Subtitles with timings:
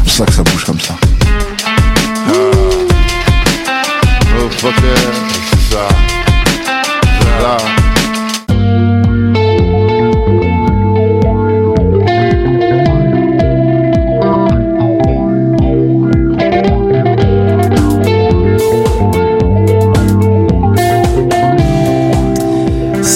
[0.00, 0.94] c'est pour ça que ça bouge comme ça.
[2.32, 2.60] Oh.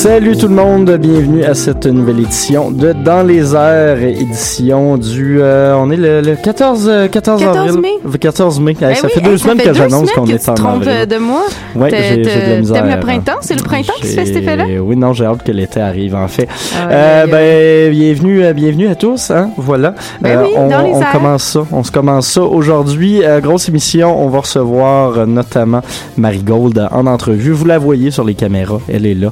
[0.04, 5.38] Salut tout le monde, bienvenue à cette nouvelle édition de Dans les airs, édition du...
[5.40, 7.80] euh, on est le, le 14, euh, 14, 14 avril.
[7.80, 7.88] mai.
[8.04, 8.72] Le 14 mai.
[8.72, 10.74] Hey, Ben ça oui, fait deux semaines fait que j'annonce qu'on est tu te en
[10.74, 11.06] avril.
[11.08, 11.44] de moi.
[11.88, 12.82] T'as- j'ai de la misère.
[12.82, 13.38] T'aimes le printemps?
[13.40, 14.64] C'est le printemps qui se fait cet effet-là?
[14.82, 16.48] Oui, non, j'ai hâte que l'été arrive, en fait.
[16.76, 19.94] Ah, Euh, ben, bienvenue, euh, bienvenue à tous, hein, voilà.
[20.20, 21.12] Ben oui, on, dans les on airs.
[21.12, 23.24] commence ça, on se commence ça aujourd'hui.
[23.24, 25.80] Euh, grosse émission, on va recevoir euh, notamment
[26.18, 27.52] Marigold en entrevue.
[27.52, 29.28] Vous la voyez sur les caméras, elle est là.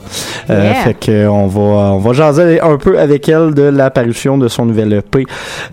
[0.48, 0.74] Euh, Yeah.
[0.74, 4.48] Fait que on va, on va jaser un peu avec elle de la parution de
[4.48, 5.24] son nouvel EP.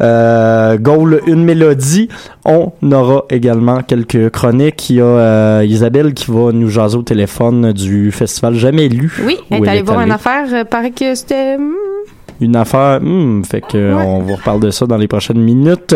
[0.02, 2.10] Euh, Goal, une mélodie.
[2.46, 4.90] On aura également quelques chroniques.
[4.90, 9.12] Il y a euh, Isabelle qui va nous jaser au téléphone du festival Jamais lu.
[9.24, 11.58] Oui, elle est allée voir une affaire, euh, paraît que c'était...
[12.42, 14.04] Une affaire, hmm, fait que Ouais.
[14.06, 15.96] on vous reparle de ça dans les prochaines minutes.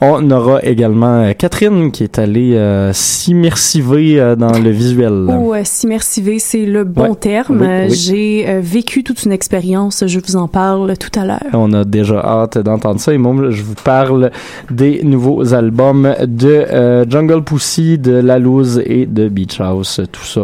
[0.00, 5.26] On aura également euh, Catherine qui est allée euh, s'immersiver euh, dans le visuel.
[5.50, 7.14] Euh, s'immersiver, c'est le bon Ouais.
[7.16, 7.60] terme.
[7.60, 7.94] Oui, oui.
[7.94, 11.40] J'ai vécu toute une expérience, je vous en parle tout à l'heure.
[11.52, 13.12] On a déjà hâte d'entendre ça.
[13.12, 14.30] Et moi, je vous parle
[14.70, 20.00] des nouveaux albums de euh, Jungle Pussy, de La Loose et de Beach House.
[20.12, 20.42] Tout ça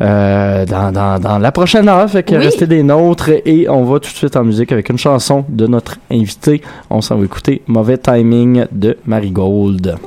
[0.00, 2.08] euh, dans, dans, dans la prochaine heure.
[2.08, 2.44] Fait que Oui.
[2.44, 5.66] restez des nôtres et on va tout de suite en musique avec une chanson de
[5.66, 6.62] notre invité.
[6.90, 9.98] On s'en va écouter Mauvais Timing de Marigold.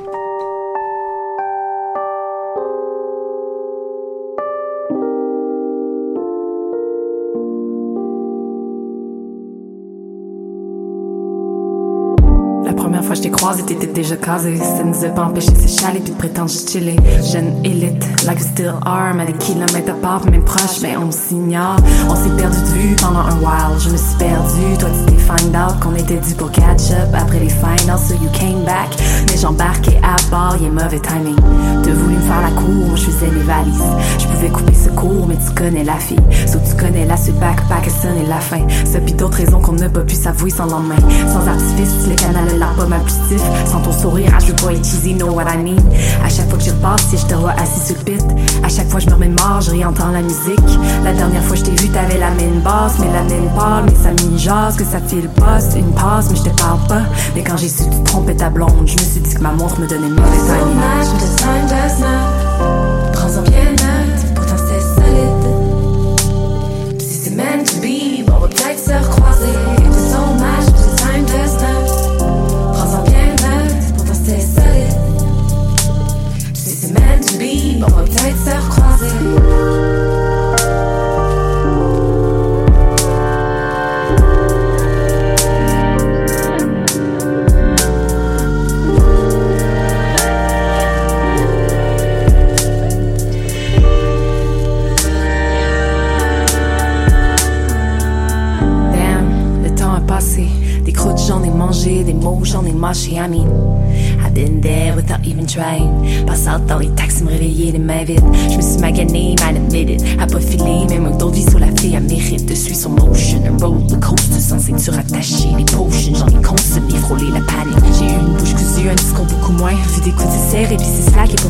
[13.42, 14.56] Croisé, t'étais déjà casé.
[14.56, 16.94] Ça nous a pas empêché de s'échaler puis de prétendre chiller.
[17.32, 21.76] Jeune élite, like still are, mais des kilomètres à part, même proche, mais on s'ignore.
[22.08, 23.80] On s'est perdu de vue pendant un while.
[23.80, 27.08] Je me suis perdu, toi tu t'es find out qu'on était dû pour catch up
[27.14, 28.90] après les finals, so you came back.
[29.28, 31.34] Mais j'embarquais à bord, y'a mauvais timing.
[31.82, 33.92] T'as voulu me faire la cour, je faisais les valises.
[34.20, 36.22] Je pouvais couper ce cours, mais tu connais la fille.
[36.46, 38.64] So tu connais la suite backpack, ça et la fin.
[38.84, 40.94] Ça pis d'autres raisons qu'on n'a pas pu s'avouer sans lendemain.
[41.26, 43.31] Sans artifice, le canal a l'air pas mal plus
[43.66, 44.82] Sans ton sourire, je veux pas être
[45.16, 45.82] know what I mean?
[46.24, 48.24] À chaque fois que je repasse, si je te vois assis sur le pit.
[48.62, 50.78] À chaque fois je me mort, je réentends la musique.
[51.04, 53.94] La dernière fois je t'ai vu, t'avais la mine basse, mais la mine pâle, mais
[53.94, 55.28] ça m'y jase, que ça file
[55.58, 57.02] c'est une passe, mais je te parle pas.
[57.34, 59.80] Mais quand j'ai su tu trompais ta blonde, je me suis dit que ma montre
[59.80, 60.82] me donnait mauvais timing.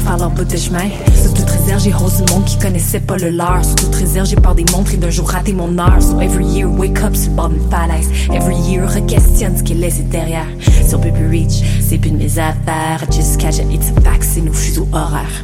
[0.02, 0.88] Faire leur bout de chemin.
[1.20, 3.64] Sur toute réserve, j'ai haussé du monde qui connaissait pas le leur.
[3.64, 6.02] Sur toute réserve, j'ai peur des montres et d'un jour raté mon heure.
[6.02, 8.08] So every year, wake up sur le bord d'une falaise.
[8.32, 10.46] Every year, re-questionne ce qui est derrière.
[10.92, 13.00] Peut plus reach, c'est plus de mes affaires.
[13.38, 15.42] Catch it, it's a fact, c'est nos fuseaux horaires.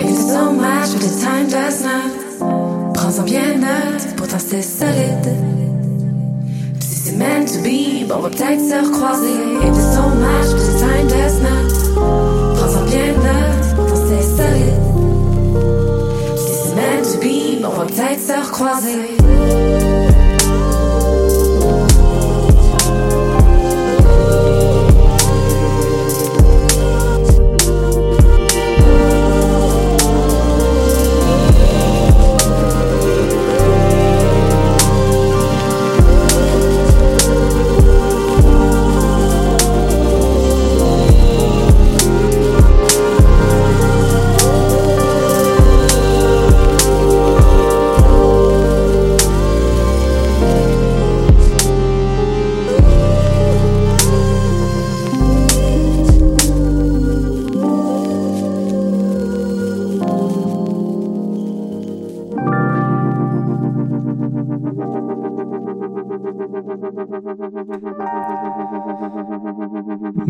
[0.00, 2.94] It's so much, but the time does not.
[2.94, 5.36] Prends-en bien note, pourtant c'est solide.
[6.80, 9.36] Si c'est meant to be, bon, on va peut-être se recroiser.
[9.68, 11.73] It's so much, but the time does not.
[12.56, 14.82] Prends-en bien note, pourtant c'est solide.
[16.36, 19.83] Si c'est meant to be, bon, on va peut-être se recroiser.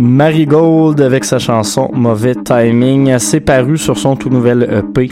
[0.04, 3.18] Marigold avec sa chanson Mauvais Timing.
[3.18, 5.10] C'est paru sur son tout nouvel EP.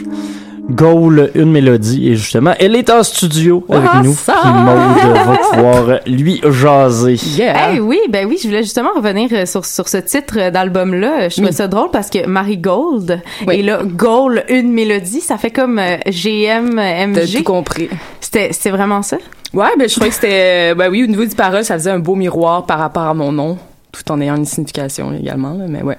[0.69, 2.09] Goal, une mélodie.
[2.09, 4.11] Et justement, elle est en studio avec nous.
[4.11, 4.35] Awesome!
[4.41, 7.17] Puis Maude va pouvoir lui jaser.
[7.39, 11.27] Hey, oui, ben oui, je voulais justement revenir euh, sur, sur ce titre euh, d'album-là.
[11.27, 13.55] Je trouvais ça drôle parce que Marie Gold Oui.
[13.55, 17.37] et là, Goal, une mélodie, ça fait comme euh, GM, T'as MG.
[17.37, 17.89] tout compris.
[18.21, 19.17] C'était vraiment ça?
[19.53, 21.91] Ouais, ben je trouvais que c'était, euh, ben oui, au niveau du parole, ça faisait
[21.91, 23.57] un beau miroir par rapport à mon nom,
[23.93, 25.97] tout en ayant une signification également, là, mais ouais.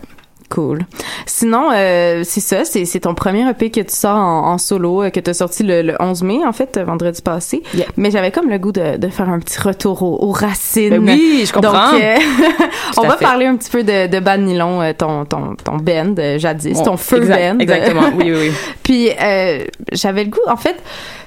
[0.51, 0.81] Cool.
[1.27, 5.03] Sinon, euh, c'est ça, c'est c'est ton premier EP que tu sors en, en solo,
[5.05, 7.63] euh, que tu as sorti le, le 11 mai, en fait, euh, vendredi passé.
[7.75, 7.87] Yeah.
[7.97, 10.91] Mais j'avais comme le goût de, de faire un petit retour aux, aux racines.
[10.99, 11.93] Ben oui, je comprends.
[11.93, 12.17] Donc, euh,
[12.99, 13.25] on va fait.
[13.25, 16.97] parler un petit peu de, de Bad Nylon, ton, ton, ton band, jadis, Bon, ton
[16.99, 17.59] feu exact- band.
[17.61, 18.53] Exactement, oui, oui, oui.
[18.85, 20.77] Puis euh, j'avais le goût, en fait,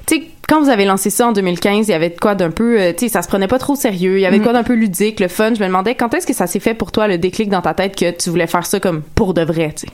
[0.06, 2.52] tu sais, quand vous avez lancé ça en 2015, il y avait de quoi d'un
[2.52, 4.54] peu, euh, tu sais, ça se prenait pas trop sérieux, il y avait de quoi
[4.54, 5.54] d'un peu ludique, le fun.
[5.54, 7.74] Je me demandais quand est-ce que ça s'est fait pour toi le déclic dans ta
[7.74, 9.94] tête que tu voulais faire ça comme pour de vrai, tu sais?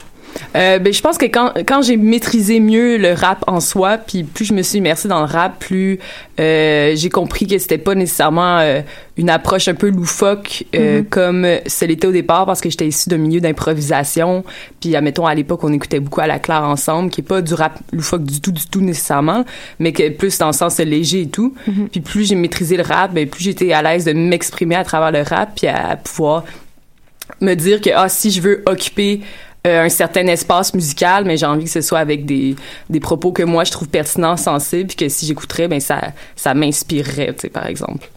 [0.56, 4.24] Euh, ben, je pense que quand, quand j'ai maîtrisé mieux le rap en soi, puis
[4.24, 5.98] plus je me suis immersée dans le rap, plus
[6.40, 8.80] euh, j'ai compris que c'était pas nécessairement euh,
[9.16, 13.08] une approche un peu loufoque euh, comme ce l'était au départ, parce que j'étais issue
[13.08, 14.44] d'un milieu d'improvisation.
[14.80, 17.54] Puis, admettons, à l'époque, on écoutait beaucoup à la claire ensemble, qui est pas du
[17.54, 19.44] rap loufoque du tout, du tout nécessairement,
[19.78, 21.54] mais que plus dans le sens léger et tout.
[21.90, 25.12] Puis plus j'ai maîtrisé le rap, ben, plus j'étais à l'aise de m'exprimer à travers
[25.12, 26.44] le rap, puis à pouvoir
[27.40, 29.20] me dire que ah si je veux occuper
[29.66, 32.54] un certain espace musical, mais j'ai envie que ce soit avec des,
[32.90, 36.52] des propos que moi je trouve pertinents, sensibles, puis que si j'écouterais, ben ça ça
[36.52, 38.10] m'inspirerait, tu sais par exemple.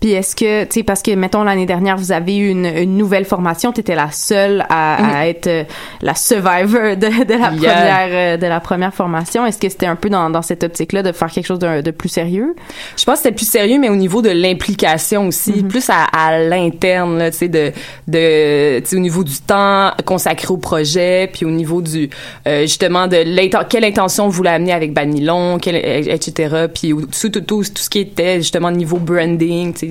[0.00, 2.96] Puis est-ce que, tu sais, parce que, mettons, l'année dernière, vous avez eu une, une
[2.96, 5.64] nouvelle formation, tu étais la seule à, à être euh,
[6.00, 7.72] la survivor de, de la Yeah.
[7.74, 9.44] première euh, de la première formation.
[9.44, 11.90] Est-ce que c'était un peu dans, dans cette optique-là de faire quelque chose de, de
[11.90, 12.54] plus sérieux?
[12.96, 16.38] Je pense que c'était plus sérieux, mais au niveau de l'implication aussi, plus à, à
[16.38, 17.70] l'interne, là, tu sais, de,
[18.08, 22.08] de, tu sais, au niveau du temps consacré au projet, puis au niveau du,
[22.48, 26.66] euh, justement, de l'inten- quelle intention vous voulez amener avec Banilon, etc.
[26.74, 29.33] Puis tout, tout, tout, tout ce qui était, justement, niveau branding,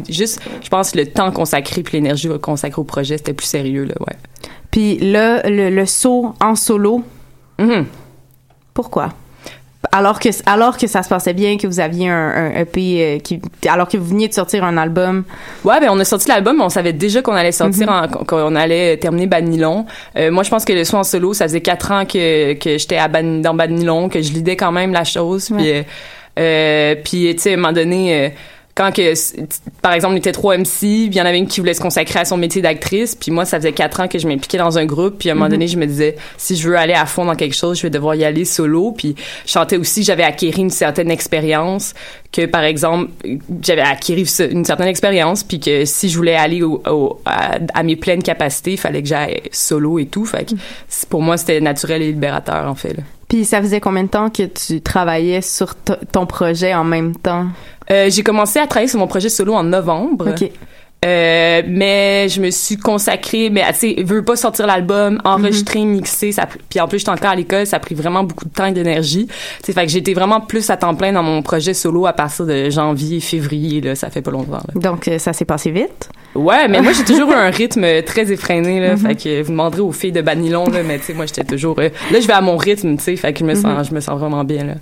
[0.10, 3.96] juste, je pense, le temps consacré puis l'énergie consacrée au projet, c'était plus sérieux, là,
[4.02, 4.16] ouais.
[4.72, 7.04] Puis là, le, le saut en solo,
[7.60, 7.86] Mhm.
[8.74, 9.10] pourquoi?
[9.92, 13.20] Alors que, alors que ça se passait bien, que vous aviez un, un EP, euh,
[13.20, 15.26] qui, alors que vous veniez de sortir un album.
[15.66, 18.56] Ouais, ben on a sorti l'album, mais on savait déjà qu'on allait sortir, en- qu'on
[18.56, 19.86] allait terminer Bad Nylon.
[20.16, 22.78] Euh, moi, je pense que le son en solo, ça faisait quatre ans que que
[22.78, 25.50] j'étais à Bad- dans Bad Nylon, que je lidais quand même la chose.
[25.56, 25.84] Puis, euh,
[26.40, 28.34] euh, puis tu sais, à un moment donné.
[28.76, 29.14] Quand que,
[29.84, 32.20] par exemple, on était trois MC, il y en avait une qui voulait se consacrer
[32.22, 34.86] à son métier d'actrice, puis moi, ça faisait quatre ans que je m'impliquais dans un
[34.86, 37.26] groupe, puis à un moment donné, je me disais, si je veux aller à fond
[37.26, 39.16] dans quelque chose, je vais devoir y aller solo, puis
[39.46, 41.94] je sentais aussi j'avais acquis une certaine expérience,
[42.32, 43.12] que par exemple,
[43.62, 44.16] j'avais acquis
[44.52, 48.24] une certaine expérience, puis que si je voulais aller au, au- à, à mes pleines
[48.24, 50.56] capacités, il fallait que j'aille solo et tout, fait que
[50.88, 52.94] c'est- pour moi, c'était naturel et libérateur, en fait.
[52.94, 53.04] là.
[53.28, 57.48] Puis ça faisait combien de temps que tu travaillais sur ton projet en même temps?
[57.92, 60.34] Euh, j'ai commencé à travailler sur mon projet solo en novembre.
[61.04, 66.32] Euh, mais je me suis consacrée, mais tu sais, veux pas sortir l'album, enregistrer, mixer,
[66.32, 68.66] ça, puis en plus j'étais encore à l'école, ça a pris vraiment beaucoup de temps
[68.66, 69.28] et d'énergie.
[69.64, 72.46] C'est fait que j'étais vraiment plus à temps plein dans mon projet solo à partir
[72.46, 74.54] de janvier, février, là, ça fait pas longtemps.
[74.54, 74.74] Là.
[74.76, 76.10] Donc euh, ça s'est passé vite?
[76.36, 79.82] Ouais, mais moi j'ai toujours eu un rythme très effréné là, fait que vous demanderez
[79.82, 82.34] aux filles de Banilon là, mais tu sais moi j'étais toujours euh, là je vais
[82.34, 84.64] à mon rythme, tu sais, fait que je me sens je me sens vraiment bien
[84.64, 84.74] là.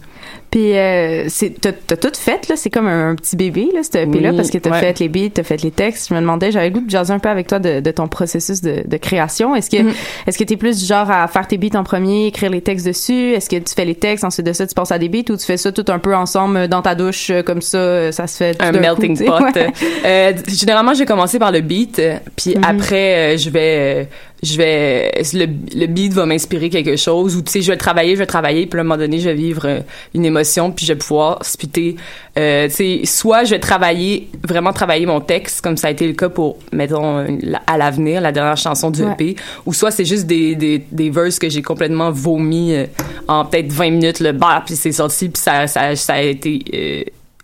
[0.50, 1.28] Puis euh,
[1.62, 4.36] t'as, tout fait là, c'est comme un, un petit bébé là, ce EP là Oui,
[4.36, 4.80] parce que t'as ouais.
[4.82, 6.10] fait les beats, t'as fait les textes.
[6.10, 8.10] Je me demandais, j'avais le goût de jaser un peu avec toi de, de ton
[8.10, 9.56] processus de, de création.
[9.56, 9.94] Est-ce que Mhm.
[10.28, 12.86] est-ce que t'es plus du genre à faire tes beats en premier, écrire les textes
[12.86, 13.32] dessus?
[13.32, 15.38] Est-ce que tu fais les textes ensuite de ça tu passes à des beats ou
[15.38, 18.12] tu fais ça tout un peu ensemble euh, dans ta douche euh, comme ça, euh,
[18.12, 19.32] ça se fait tout un melting coup, pot.
[19.56, 19.68] Ouais.
[20.06, 22.02] Euh, généralement, je vais commencer par le beat,
[22.36, 22.64] puis Mhm.
[22.66, 24.04] après, euh, je vais, euh,
[24.44, 25.46] je vais, le,
[25.80, 28.24] le beat va m'inspirer quelque chose, ou tu sais, je vais le travailler, je vais
[28.24, 29.80] le travailler, puis à un moment donné, je vais vivre euh,
[30.16, 31.96] une émotion, puis je vais pouvoir spiter.
[32.40, 36.08] Euh, tu sais, soit je vais travailler, vraiment travailler mon texte, comme ça a été
[36.08, 37.26] le cas pour, mettons,
[37.68, 39.14] à l'avenir, la dernière chanson du Ouais.
[39.14, 42.86] EP, ou soit c'est juste des, des, des verses que j'ai complètement vomi euh,
[43.28, 46.64] en peut-être 20 minutes, le bar, puis c'est sorti, puis ça, ça, ça a été,
[46.74, 47.04] euh,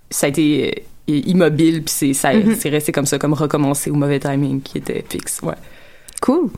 [0.10, 2.56] ça a été immobile puis c'est ça Mhm.
[2.60, 5.54] c'est resté comme ça comme recommencer au mauvais timing qui était fixe ouais
[6.22, 6.50] Cool.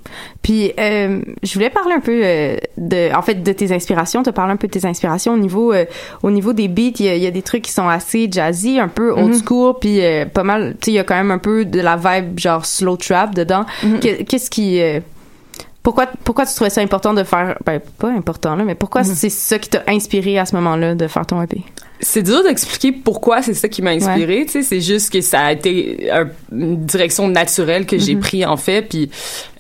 [0.42, 4.24] Puis euh, je voulais parler un peu euh, de, en fait, de tes inspirations.
[4.24, 5.86] Tu parlé un peu de tes inspirations au niveau, euh,
[6.24, 6.94] au niveau des beats.
[7.00, 9.36] Il y, a, il y a des trucs qui sont assez jazzy, un peu old
[9.46, 10.00] school, puis
[10.34, 10.76] pas mal.
[10.80, 13.36] Tu sais, il y a quand même un peu de la vibe genre slow trap
[13.36, 13.66] dedans.
[13.84, 14.00] Mhm.
[14.00, 14.82] Que- Qu'est-ce qui,
[15.84, 19.08] pourquoi, pourquoi tu trouvais ça important de faire, ben, pas important, là, mais pourquoi Mhm.
[19.14, 21.62] c'est ça qui t'a inspiré à ce moment-là de faire ton EP?
[22.02, 25.42] C'est dur d'expliquer pourquoi c'est ça qui m'a inspiré, tu sais, c'est juste que ça
[25.42, 28.22] a été un- une direction naturelle que j'ai Mhm.
[28.22, 29.10] pris en fait puis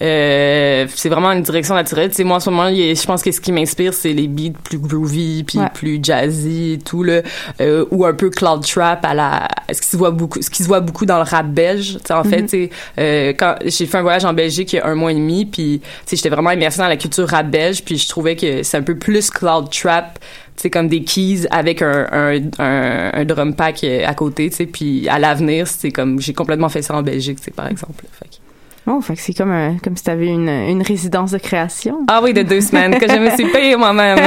[0.02, 3.32] euh, c'est vraiment une direction naturelle, tu sais moi en ce moment, je pense que
[3.32, 5.66] ce qui m'inspire c'est les beats plus groovy puis Ouais.
[5.74, 7.22] plus jazzy et tout là
[7.60, 10.64] euh, ou un peu cloud trap à la ce qui se voit beaucoup ce qui
[10.64, 12.48] se voit beaucoup dans le rap belge, tu sais en fait, Mhm.
[12.48, 12.70] tu sais
[13.00, 15.46] euh, quand j'ai fait un voyage en Belgique il y a un mois et demi
[15.46, 18.64] puis tu sais j'étais vraiment immersée dans la culture rap belge puis je trouvais que
[18.64, 20.20] c'est un peu plus cloud trap
[20.60, 24.66] c'est comme des keys avec un, un, un, drum pack euh, à côté, tu sais,
[24.66, 28.04] puis à l'avenir, c'est comme, j'ai complètement fait ça en Belgique, sais, par exemple.
[28.12, 28.42] Fait
[28.88, 32.00] Oh, fait que c'est comme, un- comme si t'avais une, une résidence de création.
[32.08, 34.18] Ah oui, de deux semaines, que je me suis payée moi-même.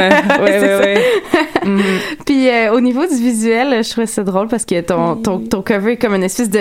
[0.41, 0.69] Oui, oui,
[1.65, 1.83] oui.
[2.27, 5.63] Puis euh, au niveau du visuel, je trouvais ça drôle parce que ton, ton, ton
[5.63, 6.61] cover est comme une espèce de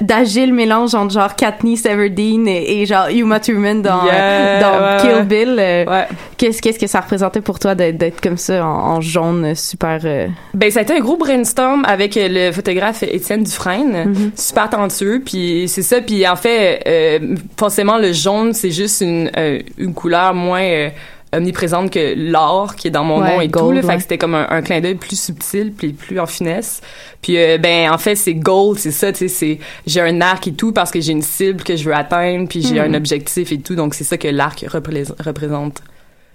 [0.00, 5.00] d'agile mélange entre genre Katniss Everdeen et, et genre Uma Thurman dans, Yeah, dans ouais,
[5.00, 5.24] Kill ouais.
[5.24, 5.56] Bill.
[5.58, 6.04] Euh.
[6.36, 10.00] Qu'est-ce qu'est-ce que ça représentait pour toi d'être comme ça en, en jaune euh, super
[10.04, 14.30] euh, Ben, ça a été un gros brainstorm avec euh, le photographe Étienne Dufresne, Mhm.
[14.36, 17.18] super talentueux, puis c'est ça, puis en fait, euh,
[17.58, 20.90] forcément, le jaune, c'est juste une, euh, une couleur moins euh,
[21.32, 24.02] omniprésente que l'or qui est dans mon Ouais, nom et tout, gold, là, fait que
[24.02, 26.80] c'était comme un, un clin d'œil plus subtil, puis plus en finesse.
[27.20, 30.46] Puis euh, ben, en fait, c'est gold, c'est ça, tu sais, c'est, j'ai un arc
[30.48, 32.94] et tout parce que j'ai une cible que je veux atteindre, puis j'ai Mhm.
[32.94, 35.82] un objectif et tout, donc c'est ça que l'arc représ- représente.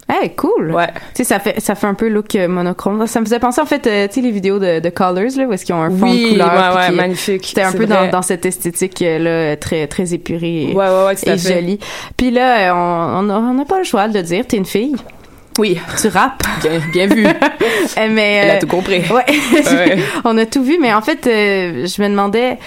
[0.09, 0.71] Hey, cool!
[0.73, 0.87] Ouais.
[1.15, 3.07] Tu sais, ça fait, ça fait un peu look euh, monochrome.
[3.07, 5.45] Ça me faisait penser, en fait, euh, tu sais, les vidéos de, de Colors, là,
[5.45, 6.75] où est-ce qu'ils ont un fond Oui, de couleur.
[6.75, 7.45] ouais, ouais, magnifique.
[7.47, 11.05] C'était un peu dans, dans cette esthétique, euh, là, très, très épurée et, Ouais, ouais,
[11.05, 11.53] ouais, tout à et fait.
[11.55, 11.79] jolie.
[12.17, 14.65] Puis là, on on a- on n'a pas le choix de le dire, t'es une
[14.65, 14.95] fille.
[15.59, 16.41] Oui, Tu rappes.
[16.61, 17.25] bien, bien vu.
[17.97, 19.01] Euh, mais, Elle a tout compris.
[19.11, 19.97] Ouais.
[20.25, 22.57] On a tout vu, mais en fait, euh, je me demandais,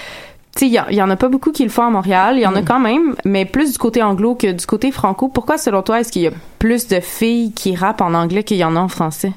[0.62, 2.34] il y, en- il y en a pas beaucoup qui le font à Montréal.
[2.36, 2.64] Il y en a Mm.
[2.64, 5.28] quand même, mais plus du côté anglo que du côté franco.
[5.28, 8.56] Pourquoi, selon toi, est-ce qu'il y a plus de filles qui rappent en anglais qu'il
[8.56, 9.32] y en a en français?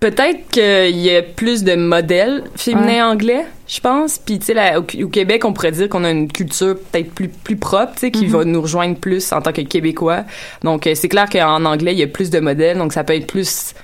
[0.00, 4.18] Peut-être qu'il y a plus de modèles féminins anglais, je pense.
[4.18, 7.28] Puis, tu sais, au, au Québec, on pourrait dire qu'on a une culture peut-être plus,
[7.28, 10.24] plus propre, tu sais, qui va nous rejoindre plus en tant que Québécois.
[10.64, 13.14] Donc, euh, c'est clair qu'en anglais, il y a plus de modèles, donc ça peut
[13.14, 13.74] être plus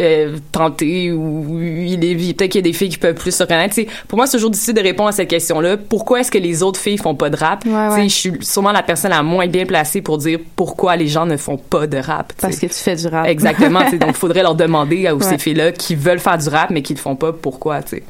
[0.00, 3.42] euh, tenté ou il est peut-être qu'il y a des filles qui peuvent plus se
[3.42, 3.74] reconnaître.
[4.06, 5.76] Pour moi, c'est toujours difficile de répondre à cette question-là.
[5.76, 7.64] Pourquoi est-ce que les autres filles font pas de rap?
[7.64, 8.04] Ouais, ouais.
[8.04, 11.36] Je suis sûrement la personne la moins bien placée pour dire pourquoi les gens ne
[11.36, 12.32] font pas de rap.
[12.40, 13.26] Parce que tu fais du rap.
[13.26, 13.80] Exactement.
[13.80, 15.24] donc, il faudrait leur demander à Ouais.
[15.24, 18.02] ces filles-là qui veulent faire du rap, mais qui le font pas, pourquoi, tu sais.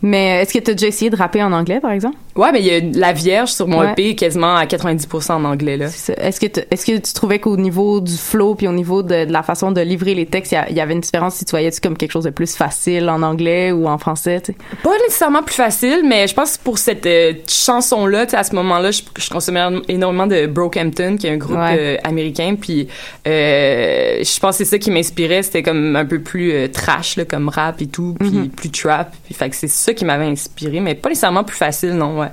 [0.00, 2.16] Mais euh, est-ce que tu as déjà essayé de rapper en anglais, par exemple?
[2.36, 3.82] Ouais, mais il y a La Vierge sur mon.
[3.82, 5.86] EP quasiment à 90% en anglais, là.
[5.86, 9.26] Est-ce que, tu- est-ce que tu trouvais qu'au niveau du flow puis au niveau de,
[9.26, 11.56] de la façon de livrer les textes, il y y, avait une différence si tu
[11.82, 14.58] comme quelque chose de plus facile en anglais ou en français, tu sais?
[14.82, 18.44] Pas nécessairement plus facile, mais je pense que pour cette euh, chanson-là, tu sais, à
[18.44, 21.76] ce moment-là, je, je consommais énormément de Brokehampton, qui est un groupe Ouais.
[21.78, 22.88] euh, américain, puis
[23.26, 27.24] euh, je pense que c'est ça qui m'inspirait, c'était comme un peu plus trash, là,
[27.24, 28.48] comme rap et tout, puis Mhm.
[28.50, 31.92] plus trap, puis fait que c'est ça qui m'avait inspiré, mais pas nécessairement plus facile,
[31.94, 32.28] non, ouais.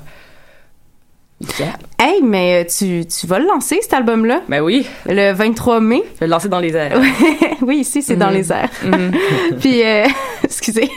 [1.58, 1.78] Yeah.
[1.98, 6.04] Hey, mais euh, tu, tu vas le lancer, cet album-là, Ben oui, le 23 mai?
[6.16, 7.00] je vais le lancer dans les airs.
[7.62, 8.34] oui, ici, c'est dans Mhm.
[8.34, 8.70] les airs.
[8.84, 9.12] Mhm.
[9.62, 10.06] Puis, euh,
[10.44, 10.90] excusez.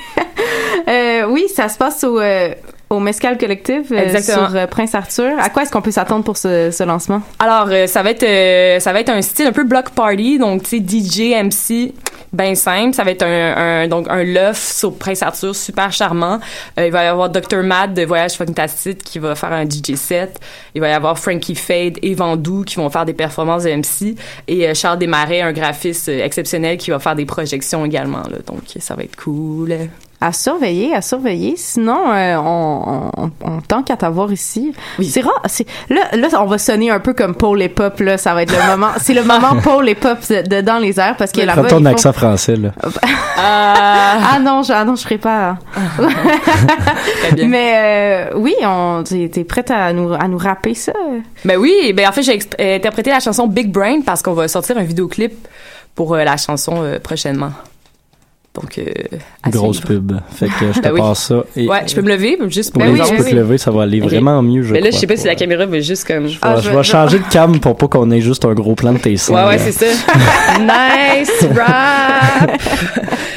[0.88, 2.54] Euh, oui, ça se passe au, euh,
[2.90, 5.30] au Mescal Collective euh, sur Prince Arthur.
[5.38, 7.22] À quoi est-ce qu'on peut s'attendre pour ce, ce lancement?
[7.38, 10.78] Alors, ça va être ça va être un style un peu block party, donc tu
[10.78, 11.94] sais DJ MC
[12.32, 16.40] ben simple, ça va être un, un donc un loft sur Prince Arthur super charmant.
[16.78, 19.96] Euh, il va y avoir Dr Mad de Voyage Fantastique qui va faire un DJ
[19.96, 20.40] set.
[20.74, 24.16] Il va y avoir Frankie Fade et Vandou qui vont faire des performances de MC
[24.48, 28.38] et euh, Charles Desmarais, un graphiste euh, exceptionnel qui va faire des projections également là.
[28.46, 29.76] Donc ça va être cool.
[30.24, 31.54] À surveiller, à surveiller.
[31.56, 34.72] Sinon, euh, on, on, on tente qu'à t'avoir ici.
[35.00, 35.06] Oui.
[35.06, 35.42] C'est rare.
[35.46, 37.98] C'est, là, là, on va sonner un peu comme Paul et Pop.
[37.98, 38.92] Là, ça va être le moment.
[39.00, 41.64] C'est le moment Paul et Pop de, de- dans les airs parce que là-bas.
[41.64, 42.68] Fais ton font- accent français, là.
[43.44, 45.56] Ah, Ah non, je, ah non, je ferai pas.
[47.22, 47.48] très bien.
[47.48, 47.72] Mais
[48.32, 50.92] euh, oui, on, t'es, prête à nous, à nous rapper ça?
[51.44, 54.46] Ben oui, ben en fait j'ai euh, interprété la chanson Big Brain parce qu'on va
[54.48, 55.32] sortir un vidéoclip
[55.94, 57.50] pour euh, la chanson euh, prochainement.
[58.54, 58.84] Donc euh,
[59.48, 60.12] Grosse pub.
[60.34, 61.00] Fait que je te Ben oui.
[61.00, 61.42] passe ça.
[61.56, 63.16] Et Ouais, je peux me lever juste pour pour les les gens, gens.
[63.16, 65.16] tu peux te lever, ça va aller vraiment mieux, je Mais là, je sais pas
[65.16, 66.26] si la caméra veut juste comme.
[66.28, 68.52] Je vais, Ah, je je vais changer de cam pour pas qu'on ait juste un
[68.52, 69.34] gros plan de tes seins.
[69.34, 69.86] Ouais, ouais, c'est ça.
[70.60, 72.60] nice rap.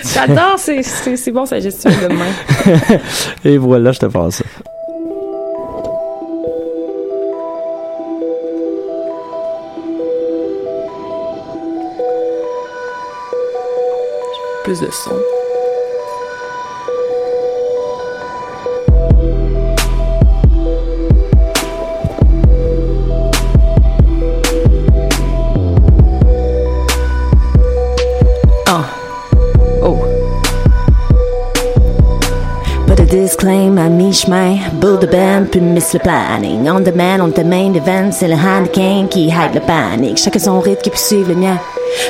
[0.13, 2.89] J'adore, c'est c'est c'est bon sa gestion de main.
[3.45, 4.45] Et voilà, je te passe ça.
[14.65, 15.11] plus de son.
[29.83, 29.95] Oh.
[33.05, 36.67] disclaim à mi-chemin, build the band puis miss le planning.
[36.67, 40.17] On demand, on the main event, c'est le hand qui hide le panique.
[40.17, 41.59] Chacun son rythme qui peut suivre le mien.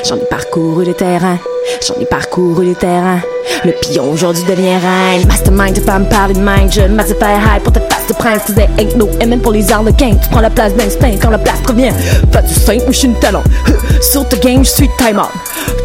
[0.04, 1.38] J'en ai parcouru le terrain,
[1.86, 3.20] j'en ai parcouru le terrain.
[3.64, 5.26] Le pion aujourd'hui devient reine.
[5.26, 6.72] Mastermind, tu pas me parler de mind.
[6.72, 8.42] Je masse high pour te face de prince.
[8.78, 10.14] Ain't no M pour les arlequins.
[10.22, 11.92] Tu prends la place d'instinct quand la place revient.
[12.32, 13.42] Pas du simple, mais je suis une talent.
[14.00, 15.30] Sur ta game, je suis time out.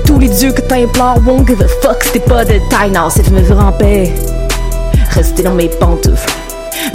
[0.06, 2.04] Tous les dieux que t'implores won't give a fuck.
[2.04, 4.14] C'était pas de taille, non, c'est de me faire en paix.
[5.12, 6.30] Rester dans mes pantoufles.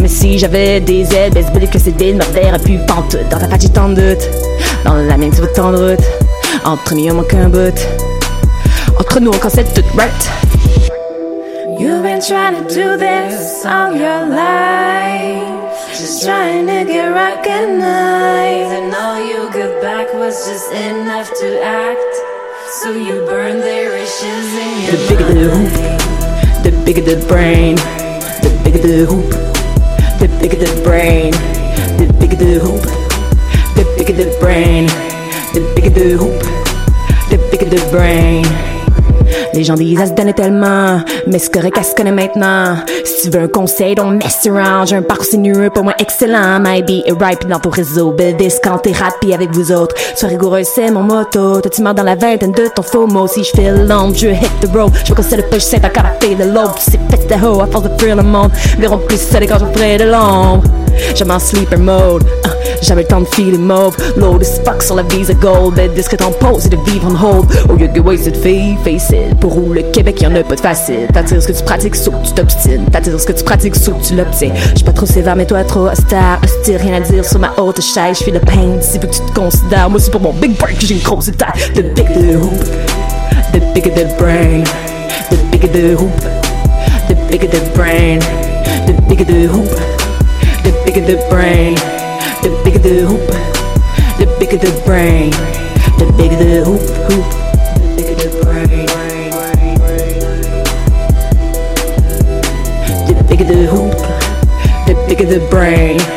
[0.00, 3.29] Mais si j'avais des ailes, baisse que c'est des me plus pantoute.
[3.31, 4.29] Dans ta j'ai tant de doute.
[4.85, 5.97] Dans la mienne, tu de
[6.66, 6.78] route.
[6.78, 7.78] Entre nous, y'a manque un bout.
[8.99, 10.11] Entre nous, encore c'est tout right.
[11.78, 15.90] You've been trying to do this all your life.
[15.90, 18.73] Just trying to get recognized.
[18.73, 22.00] And all you got back was just enough to act.
[22.80, 27.76] So you burn the riches in your The bigger the hoop, the bigger the brain.
[28.42, 29.30] The bigger the hoop,
[30.18, 31.32] the bigger the brain.
[31.99, 32.82] The bigger the hoop,
[33.76, 34.88] the bigger the brain.
[35.56, 36.42] The bigger the hoop,
[37.30, 38.42] the bigger the brain.
[39.54, 42.76] Les gens disent à se donner tellement, mais c'est correct à se connaître maintenant.
[43.06, 44.88] Si tu veux un conseil, don't mess around.
[44.88, 46.60] J'ai un parcours sinueux, pas moins excellent.
[46.60, 48.10] Might be right dans ton réseau.
[48.10, 49.95] Build this quand happy avec vous autres.
[50.14, 51.62] Sois rigoureux, c'est mon motto.
[51.62, 53.26] T'as-tu marre dans la vingtaine de ton faux mot?
[53.26, 54.92] Si je feel long, je hit the road.
[55.06, 56.69] Je qu'on se le push, c'est encore à feel the low.
[56.78, 58.50] C'est fait de ho, à force de fuir le monde.
[58.78, 60.64] Verront plus ça quand je ferai de l'ombre.
[61.15, 62.23] J'aime en sleeper mode.
[62.45, 62.49] Uh,
[62.82, 63.97] J'avais le temps de filer mauve.
[64.17, 65.75] Low as fuck sur la visa gold.
[65.75, 67.47] Ben, disque t'en pose et de vivre en hold.
[67.69, 69.39] Au lieu de wasted fille, face it.
[69.41, 71.06] Pour où le Québec, y'en a pas de facile.
[71.13, 72.85] T'attires ce que tu pratiques, sauf que tu t'obstines.
[72.91, 74.52] T'attires ce que tu pratiques, sauf que tu l'obtiens.
[74.75, 76.41] J'suis pas trop sévère, mais toi trop austère.
[76.45, 78.19] Hostile, rien à dire sur ma haute chaise.
[78.21, 79.91] J'fais le pain, si peu que tu te considères.
[79.91, 81.73] Moi, c'est pour mon big break que j'ai une grosse taille.
[81.75, 82.65] The bigger the hoop,
[83.52, 84.65] the bigger the brain.
[85.30, 86.21] The bigger the hoop,
[87.09, 88.21] the bigger the brain.
[88.87, 89.69] The bigger the hoop,
[90.86, 91.75] bigger the brain.
[92.42, 93.26] The bigger the hoop,
[94.18, 95.32] the bigger the brain.
[95.99, 97.26] The bigger the hoop, hoop,
[97.75, 98.86] the bigger the brain.
[103.06, 103.96] The bigger the hoop,
[104.86, 106.16] the bigger the brain.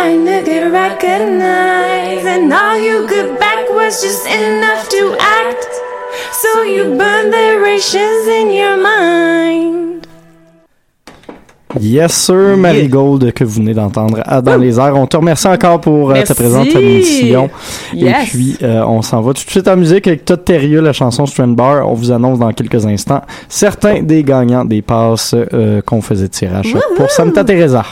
[0.00, 2.26] Trying to get recognized.
[2.26, 5.68] And all you got back was just enough to act.
[6.32, 10.06] So you burn the rations in your mind.
[11.78, 14.96] Yes, sir, Marigold, que vous venez d'entendre à Dans les airs.
[14.96, 17.48] On te remercie encore pour euh, ta présence à l'émission.
[17.94, 18.08] Yes.
[18.08, 20.92] Et puis, euh, on s'en va tout de suite en musique avec Todd Terrieux, la
[20.92, 21.88] chanson Strand Bar.
[21.88, 26.74] On vous annonce dans quelques instants certains des gagnants des passes euh, qu'on faisait tirage
[26.96, 27.84] pour Santa Teresa.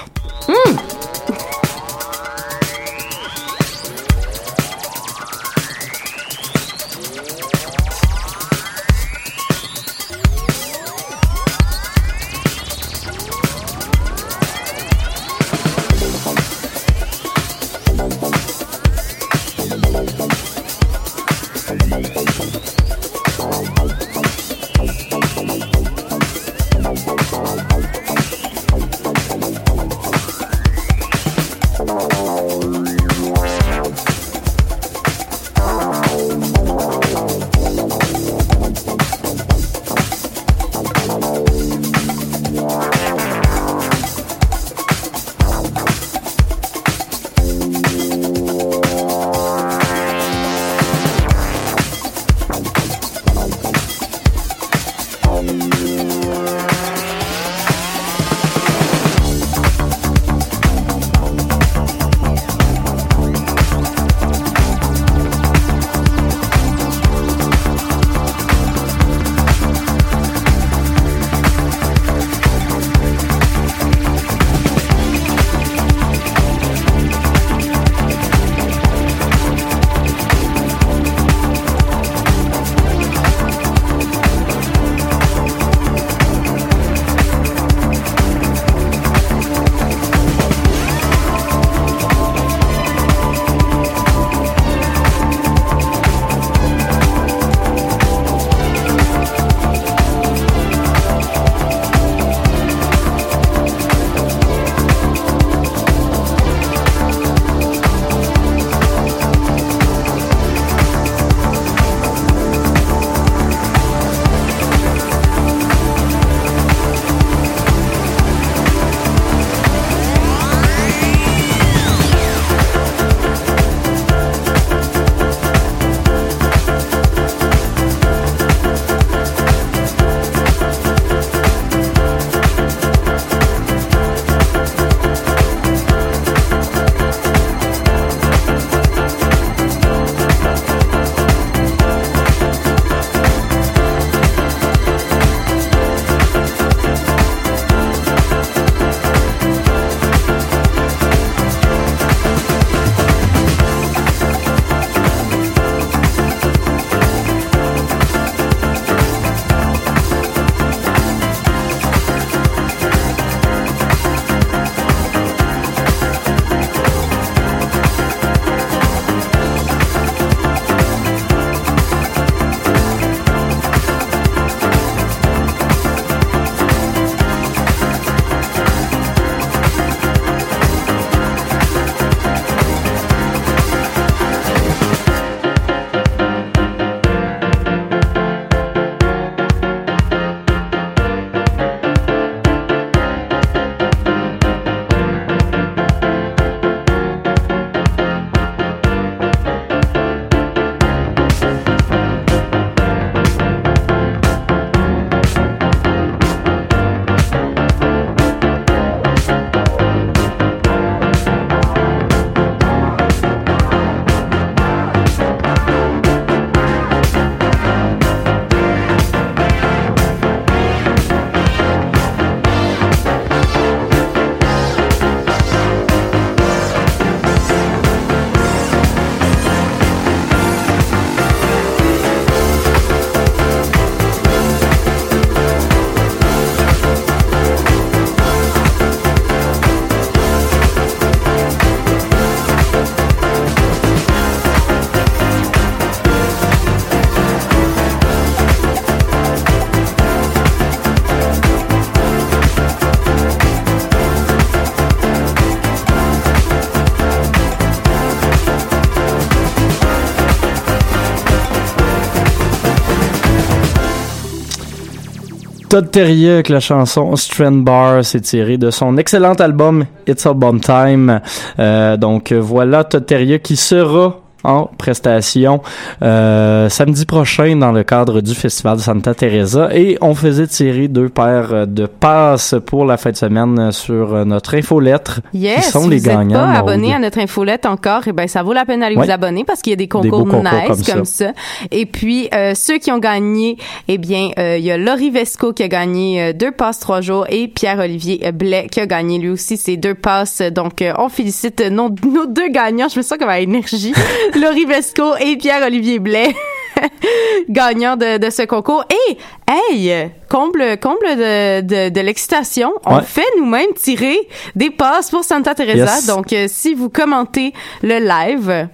[265.78, 270.60] Todd Terry avec la chanson Strand Bar, c'est tiré de son excellent album It's Album
[270.60, 271.20] Time.
[271.60, 274.16] Euh, donc voilà Todd Terry qui sera
[274.48, 275.60] en prestation
[276.02, 280.88] euh, samedi prochain dans le cadre du festival de Santa Teresa et on faisait tirer
[280.88, 285.82] deux paires de passes pour la fin de semaine sur notre infolettre Yes, qui sont
[285.82, 288.64] si les vous n'êtes pas abonné à notre infolette encore, eh ben ça vaut la
[288.64, 289.04] peine d'aller Ouais.
[289.06, 291.26] vous abonner parce qu'il y a des concours concours nice comme comme, ça.
[291.26, 291.32] ça.
[291.70, 293.56] Et puis euh, ceux qui ont gagné,
[293.86, 297.00] eh bien euh, il y a Laurie Vesco qui a gagné euh, deux passes trois
[297.00, 300.40] jours et Pierre-Olivier Blais qui a gagné lui aussi ses deux passes.
[300.42, 302.88] Donc euh, on félicite nos, nos deux gagnants.
[302.88, 303.92] Je me sens comme à énergie.
[304.40, 306.34] Laurie Vesco et Pierre-Olivier Blais.
[307.48, 308.84] gagnants de, de ce concours.
[309.08, 309.18] Et,
[309.50, 313.02] hey, comble, comble de, de, de l'excitation, on Ouais.
[313.02, 314.16] fait nous-mêmes tirer
[314.54, 315.96] des passes pour Santa Teresa.
[315.96, 316.06] Yes.
[316.06, 318.68] Donc, euh, si vous commentez le live,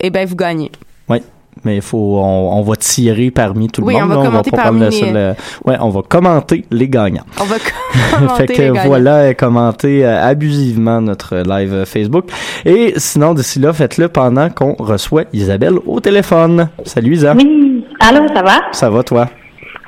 [0.00, 0.72] eh ben, vous gagnez.
[1.08, 1.18] Oui,
[1.64, 4.02] mais il faut, on, on va tirer parmi tout le monde.
[4.04, 4.22] on va là.
[4.24, 5.32] commenter pas parmi prendre le les- seul, euh,
[5.66, 7.24] ouais, on va commenter les gagnants.
[7.40, 7.56] On va
[8.18, 8.82] commenter fait que les gagnants.
[8.86, 12.26] voilà, euh, commentez euh, abusivement notre live euh, Facebook.
[12.64, 16.68] Et sinon, d'ici là, faites-le pendant qu'on reçoit Isabelle au téléphone.
[16.84, 17.34] Salut Isa.
[17.36, 17.84] Oui.
[18.00, 18.60] Allô, ça va?
[18.72, 19.28] Ça va toi?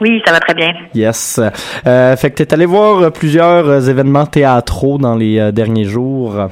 [0.00, 0.72] Oui, ça va très bien.
[0.94, 1.38] Yes.
[1.86, 5.84] Euh, fait que t'es allé voir euh, plusieurs euh, événements théâtraux dans les euh, derniers
[5.84, 6.48] jours.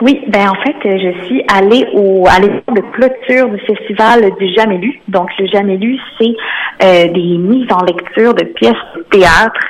[0.00, 4.48] Oui, ben en fait, je suis allée au à l'événement de clôture du festival du
[4.54, 5.00] Jamais lu.
[5.08, 6.34] Donc le Jamais lu, c'est
[6.82, 9.60] euh, des mises en lecture de pièces de théâtre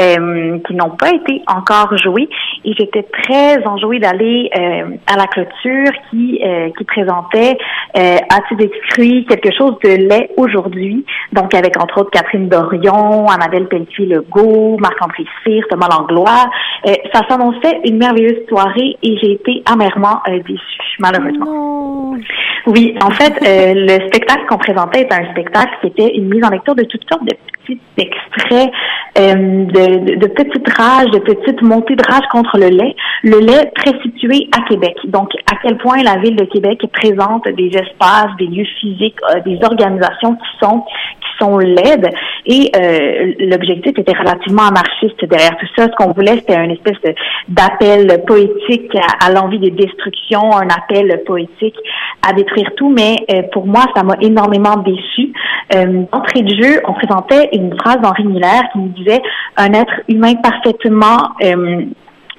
[0.00, 2.28] euh, qui n'ont pas été encore jouées.
[2.64, 7.58] Et j'étais très enjouée d'aller euh, à la clôture qui euh, qui présentait
[7.96, 11.04] euh, As-tu décrit quelque chose de laid aujourd'hui?
[11.32, 16.50] Donc avec entre autres Catherine Dorion, Annabelle Pelletier-Legault, Marc-André Cyr, Thomas Langlois.
[16.86, 22.16] Euh, ça s'annonçait une merveilleuse soirée et j'ai été amèrement euh, déçue, malheureusement.
[22.66, 26.44] Oui, en fait, euh, le spectacle qu'on présentait était un spectacle qui était une mise
[26.44, 28.70] en lecture de toutes sortes de petits extraits,
[29.18, 32.94] euh, de, de, de petites rages, de petites montées de rage contre le lait.
[33.22, 34.96] Le lait très situé à Québec.
[35.06, 39.40] Donc, à quel point la ville de Québec présente des espaces, des lieux physiques, euh,
[39.40, 40.84] des organisations qui sont
[41.20, 42.10] qui sont laides.
[42.46, 45.86] Et euh, l'objectif était relativement anarchiste derrière tout ça.
[45.86, 46.96] Ce qu'on voulait, c'était une espèce
[47.48, 51.76] d'appel poétique à, à l'envie de destruction, un appel poétique
[52.26, 52.90] à détruire tout.
[52.90, 55.32] Mais euh, pour moi, ça m'a énormément déçu.
[55.74, 59.22] Euh, D'entrée de jeu, on présentait une phrase d'Henri Miller qui nous disait
[59.56, 61.84] un être humain parfaitement euh,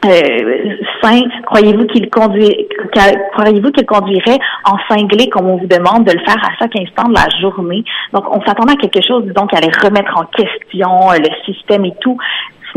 [0.05, 0.75] euh,
[1.45, 6.55] croyez-vous qu'il croyez-vous qu'il conduirait en cinglé comme on vous demande de le faire à
[6.59, 7.83] chaque instant de la journée?
[8.13, 11.85] Donc, on s'attendait à quelque chose, disons, qui allait remettre en question euh, le système
[11.85, 12.17] et tout.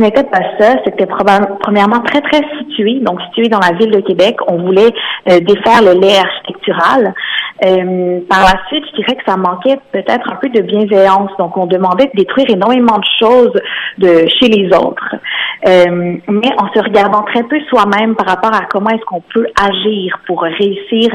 [0.00, 0.76] N'était pas ça.
[0.86, 4.36] C'était premièrement très, très situé, donc situé dans la ville de Québec.
[4.48, 4.94] On voulait
[5.28, 7.12] euh, défaire le lait architectural.
[7.62, 11.30] Euh, par la suite, je dirais que ça manquait peut-être un peu de bienveillance.
[11.38, 13.52] Donc, on demandait de détruire énormément de choses
[13.98, 15.16] de chez les autres,
[15.68, 19.46] Euh, mais en se regardant très peu soi-même par rapport à comment est-ce qu'on peut
[19.60, 21.08] agir pour réussir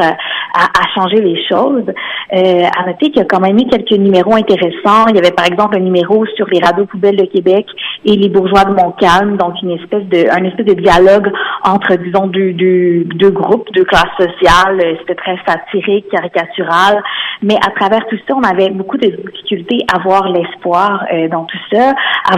[0.55, 1.85] à, à changer les choses.
[2.33, 5.05] Euh, à noter qu'il y a quand même eu quelques numéros intéressants.
[5.09, 7.67] Il y avait par exemple un numéro sur les radios poubelles de Québec
[8.03, 11.31] et les bourgeois de Montcalm, donc une espèce de un espèce de dialogue
[11.63, 14.79] entre disons deux deux, deux groupes, deux classes sociales.
[14.83, 17.03] Euh, C'était très satirique, caricatural,
[17.43, 21.43] mais à travers tout ça, on avait beaucoup de difficultés à voir l'espoir euh, dans
[21.45, 21.93] tout ça,
[22.31, 22.35] à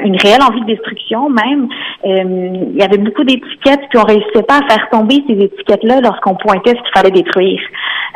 [0.00, 1.68] une réelle envie de destruction même.
[2.04, 6.00] Euh, il y avait beaucoup d'étiquettes, puis on réussissait pas à faire tomber ces étiquettes-là
[6.02, 7.59] lorsqu'on pointait ce qu'il fallait détruire.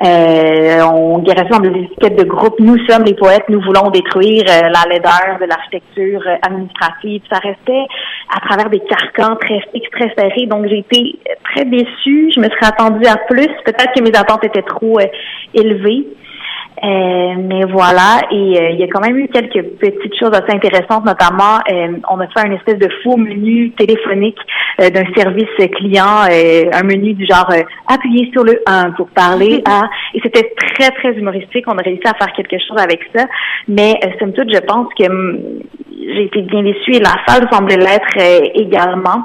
[0.03, 2.59] Euh, on guérait ça dans des étiquettes de groupe.
[2.59, 7.23] Nous sommes les poètes, nous voulons détruire euh, la laideur de l'architecture euh, administrative.
[7.31, 7.87] Ça restait
[8.35, 10.47] à travers des carcans très fixes, très serrés.
[10.47, 12.33] Donc j'ai été très déçue.
[12.35, 13.49] Je me serais attendue à plus.
[13.65, 15.07] Peut-être que mes attentes étaient trop euh,
[15.55, 16.07] élevées.
[16.83, 20.51] Euh, mais voilà, et euh, il y a quand même eu quelques petites choses assez
[20.51, 24.39] intéressantes, notamment euh, on a fait une espèce de faux menu téléphonique
[24.81, 29.09] euh, d'un service client, euh, un menu du genre euh, appuyez sur le 1 pour
[29.11, 29.85] parler à
[30.15, 33.25] et c'était très très humoristique, on a réussi à faire quelque chose avec ça,
[33.69, 35.39] mais euh, somme toute je pense que hum,
[35.91, 38.19] j'ai été bien déçue et la salle semblait l'être
[38.57, 39.23] également.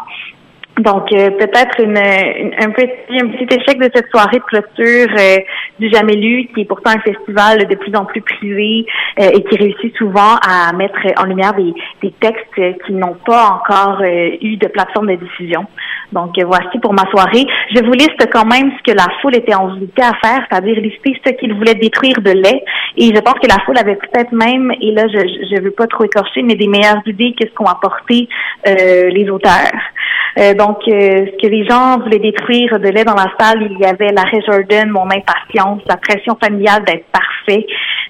[0.77, 2.89] Donc euh, peut-être une, une- un petit
[3.21, 5.37] un petit échec de cette soirée de clôture euh,
[5.77, 8.85] du Jamais lu, qui est pourtant un festival de plus en plus privé
[9.19, 13.17] euh, et qui réussit souvent à mettre en lumière des, des textes euh, qui n'ont
[13.25, 15.65] pas encore euh, eu de plateforme de diffusion.
[16.13, 17.45] Donc euh, voici pour ma soirée.
[17.75, 21.19] Je vous liste quand même ce que la foule était invitée à faire, c'est-à-dire lister
[21.25, 22.63] ce qu'ils voulaient détruire de lait.
[22.95, 25.87] Et je pense que la foule avait peut-être même, et là je je veux pas
[25.87, 28.29] trop écorcher, mais des meilleures idées que ce qu'ont apporté
[28.65, 29.81] les auteurs.
[30.37, 33.77] Euh, donc, euh, ce que les gens voulaient détruire de lait dans la salle, il
[33.79, 37.65] y avait l'arrêt Jordan, mon impatience, la pression familiale d'être parfait,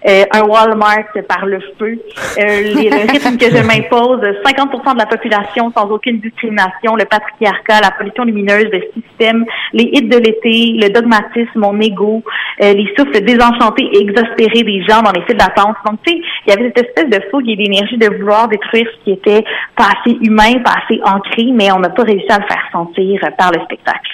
[0.08, 2.00] euh, un Walmart par le feu,
[2.40, 7.06] euh, les- le rythme que je m'impose, 50% de la population sans aucune discrimination, le
[7.06, 12.24] patriarcat, la pollution lumineuse, le système, les hits de l'été, le dogmatisme, mon ego,
[12.62, 15.76] euh, les souffles désenchantés et exaspérés des gens dans les files d'attente.
[15.86, 18.88] Donc, tu sais, il y avait cette espèce de fougue et d'énergie de vouloir détruire
[18.98, 19.44] ce qui était
[19.76, 23.20] pas assez humain, pas assez ancré, mais on n'a pas réussi à le faire sentir
[23.38, 24.10] par le spectacle.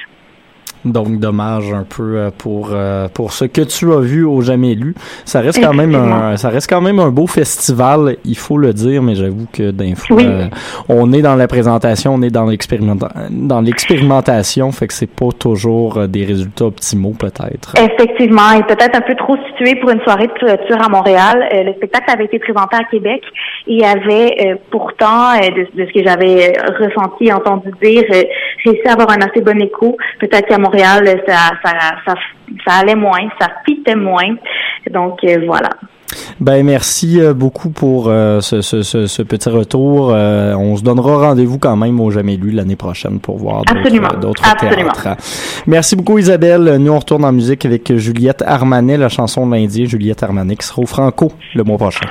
[0.85, 4.75] Donc, dommage un peu euh, pour euh, pour ce que tu as vu au jamais
[4.75, 4.93] lu.
[5.25, 8.71] Ça reste quand même un, ça reste quand même un beau festival, il faut le
[8.73, 10.25] dire, mais j'avoue que d'un fois, Oui.
[10.27, 10.45] euh,
[10.87, 15.29] on est dans la présentation, on est dans l'expérimenta- dans l'expérimentation, fait que c'est pas
[15.37, 17.73] toujours des résultats optimaux peut-être.
[17.81, 21.47] Effectivement, et peut-être un peu trop situé pour une soirée de clôture à Montréal.
[21.53, 23.21] Euh, le spectacle avait été présenté à Québec
[23.67, 28.03] et avait euh, pourtant, de, de ce que j'avais ressenti entendu dire,
[28.63, 29.97] réussi à avoir un assez bon écho.
[30.19, 31.71] Peut-être qu'à Montréal, ça, ça,
[32.05, 32.13] ça,
[32.65, 34.35] ça allait moins, ça fitait moins.
[34.91, 35.69] Donc euh, voilà.
[36.39, 40.11] Ben merci euh, beaucoup pour euh, ce, ce, ce, ce petit retour.
[40.13, 43.63] Euh, on se donnera rendez-vous quand même au jamais lu l'année prochaine pour voir
[44.21, 45.07] d'autres théâtres.
[45.67, 46.77] Merci beaucoup Isabelle.
[46.79, 50.65] Nous on retourne en musique avec Juliette Armanet, la chanson de l'Indien Juliette Armanet qui
[50.65, 52.05] sera au Franco le mois prochain.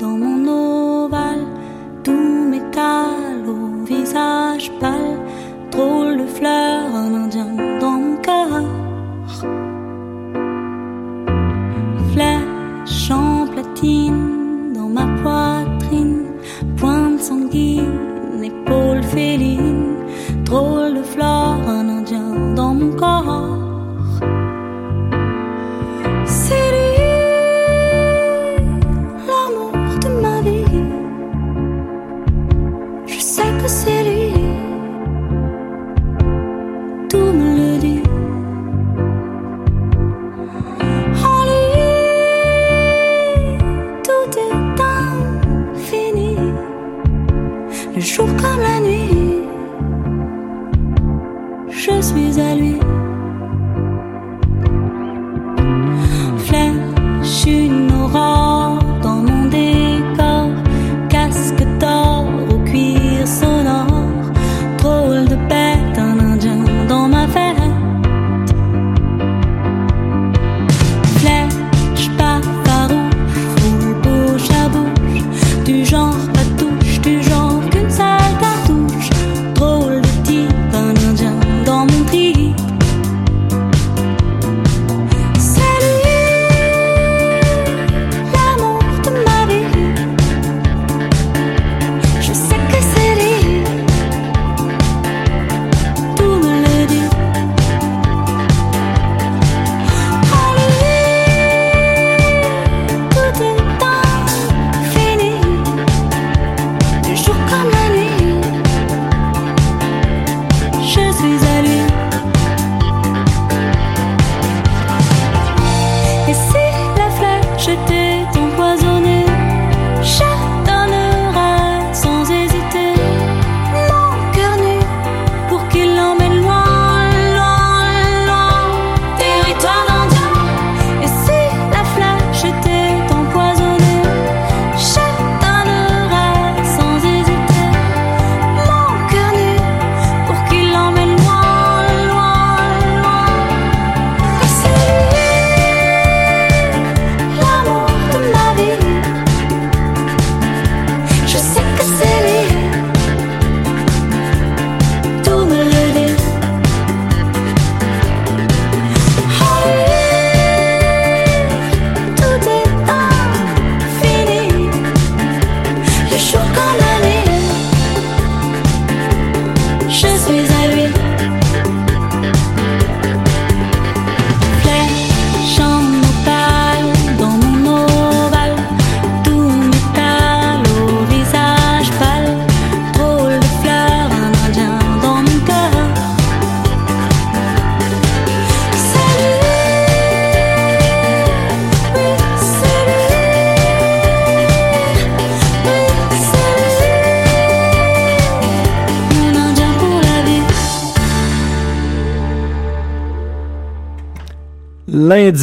[0.00, 1.46] dans mon ovale,
[2.04, 5.11] tout métal au visage pâle,
[5.72, 8.50] drôle de fleur, un indien dans mon cœur.
[12.12, 16.26] Flèche en platine dans ma poitrine,
[16.76, 19.96] pointe sanguine, épaule féline,
[20.44, 23.71] drôle de fleur, un indien dans mon corps.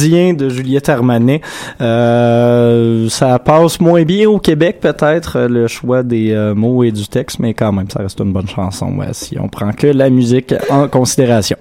[0.08, 1.40] L'Indien de Juliette Armanet.
[1.80, 6.90] Euh, ça passe moins bien au Québec, peut-être, euh, le choix des euh, mots et
[6.92, 9.86] du texte, mais quand même, ça reste une bonne chanson ouais, si on prend que
[9.86, 11.56] la musique en considération.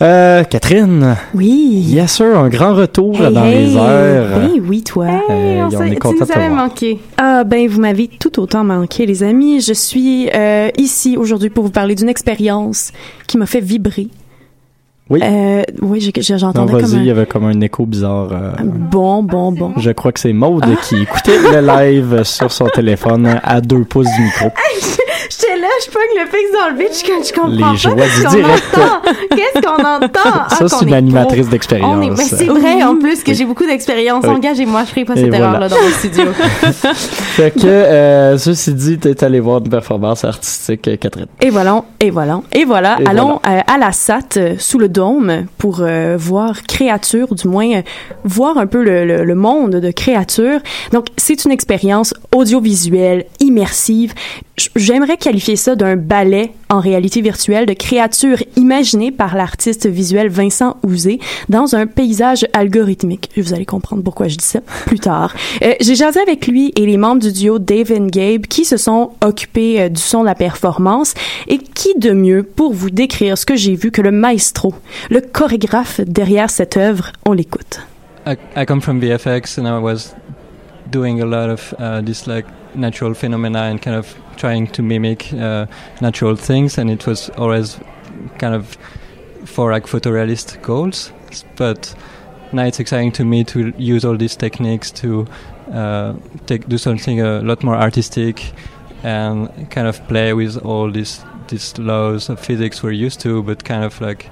[0.00, 1.16] Euh, Catherine?
[1.34, 1.84] Oui.
[1.88, 3.66] Yes, sir, un grand retour Hey, dans hey.
[3.66, 4.38] les airs.
[4.38, 5.06] Ben oui, toi.
[5.30, 6.98] Euh, on on s'est- est tu content de te manqué.
[7.16, 9.60] Ah ben vous m'avez tout autant manqué les amis.
[9.60, 12.92] Je suis euh, ici aujourd'hui pour vous parler d'une expérience
[13.26, 14.08] qui m'a fait vibrer.
[15.10, 15.20] Oui.
[15.22, 18.28] Euh, oui, j'ai- j'ai- Non, j'entendais vas-y, comme il y avait comme un écho bizarre.
[18.30, 19.72] euh, bon, bon, bon.
[19.78, 24.08] Je crois que c'est Maude qui écoutait le live sur son téléphone à deux pouces
[24.16, 24.48] du micro.
[25.84, 28.24] Je pogne le fixe dans le bitch quand je comprends Les pas joies qu'est-ce du
[28.24, 28.64] qu'on direct.
[28.76, 29.36] entend.
[29.36, 30.20] Qu'est-ce qu'on entend?
[30.24, 32.04] Ah, Ça, c'est qu'on une est animatrice d'expérience.
[32.04, 34.24] Est, ben, c'est vrai, en plus, que j'ai beaucoup d'expérience.
[34.24, 34.30] Oui.
[34.34, 35.44] Engagez-moi, je ferai pas Et cette voilà.
[35.46, 36.24] erreur-là dans mon studio.
[36.92, 41.26] Fait que, euh, ceci dit, t'es allé voir une performance artistique, euh, Catherine.
[41.40, 42.98] Et voilà, et voilà, et voilà.
[43.00, 47.46] Et Allons euh, à la SAT, euh, sous le dôme, pour euh, voir créatures, du
[47.48, 47.82] moins euh,
[48.24, 50.60] voir un peu le, le- le monde de créatures.
[50.92, 54.14] Donc, c'est une expérience audiovisuelle, immersive.
[54.74, 60.76] J'aimerais qualifier ça d'un ballet en réalité virtuelle de créatures imaginées par l'artiste visuel Vincent
[60.82, 63.30] Ouzé dans un paysage algorithmique.
[63.36, 65.34] Vous allez comprendre pourquoi je dis ça plus tard.
[65.62, 68.76] Euh, J'ai jasé avec lui et les membres du duo Dave and Gabe qui se
[68.76, 71.14] sont occupés euh, du son de la performance
[71.46, 74.74] et qui de mieux pour vous décrire ce que j'ai vu que le maestro,
[75.10, 77.12] le chorégraphe derrière cette œuvre.
[77.26, 77.80] On l'écoute.
[78.26, 80.14] I, I come from VFX and I was
[80.90, 85.32] doing a lot of uh, this like natural phenomena and kind of trying to mimic
[85.32, 85.66] uh,
[86.00, 87.78] natural things and it was always
[88.38, 88.76] kind of
[89.44, 91.12] for like photorealist goals
[91.56, 91.94] but
[92.52, 95.26] now it's exciting to me to use all these techniques to
[95.72, 96.14] uh,
[96.46, 98.52] take do something a lot more artistic
[99.02, 103.64] and kind of play with all these these laws of physics we're used to but
[103.64, 104.30] kind of like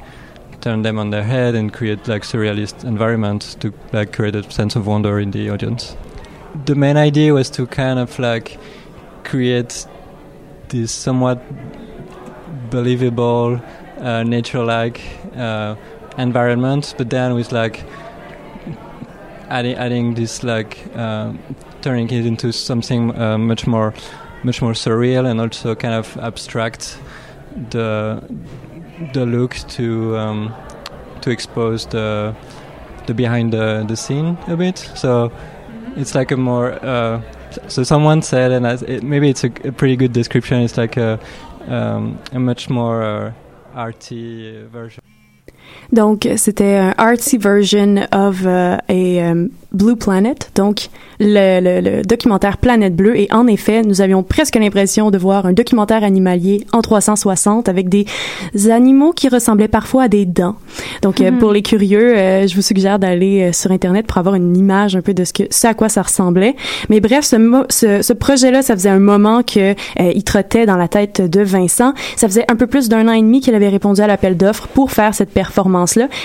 [0.67, 4.75] turn them on their head and create like surrealist environments to like create a sense
[4.75, 5.97] of wonder in the audience.
[6.65, 8.59] The main idea was to kind of like
[9.23, 9.87] create
[10.69, 11.43] this somewhat
[12.71, 13.61] believable,
[13.99, 15.01] uh, nature-like
[15.37, 15.77] uh,
[16.19, 17.85] environment, but then with like
[19.49, 21.39] adding adding this like um,
[21.83, 23.95] turning it into something uh, much more
[24.43, 26.99] much more surreal and also kind of abstract
[27.71, 28.23] the
[29.12, 30.55] the look to um,
[31.21, 32.35] to expose the
[33.07, 34.79] the behind the, the scene a bit.
[34.97, 35.33] So
[35.97, 37.23] it's like a more uh,
[37.69, 40.63] so someone said, and it, maybe it's a, a pretty good description.
[40.63, 41.19] It's like a
[41.67, 43.33] um, a much more uh,
[43.75, 45.03] arty version.
[45.93, 50.89] Donc, c'était un artsy version of uh, a um, Blue Planet, donc
[51.20, 53.18] le, le, le documentaire Planète Bleue.
[53.18, 57.89] Et en effet, nous avions presque l'impression de voir un documentaire animalier en 360 avec
[57.89, 58.07] des
[58.70, 60.57] animaux qui ressemblaient parfois à des dents.
[61.03, 61.39] Donc, euh, Mhm.
[61.39, 64.97] pour les curieux, euh, je vous suggère d'aller euh, sur Internet pour avoir une image
[64.97, 66.55] un peu de ce que ce à quoi ça ressemblait.
[66.89, 69.74] Mais bref, ce, mo- ce, ce projet-là, ça faisait un moment que euh,
[70.14, 71.93] il trottait dans la tête de Vincent.
[72.16, 74.68] Ça faisait un peu plus d'un an et demi qu'il avait répondu à l'appel d'offres
[74.68, 75.31] pour faire cette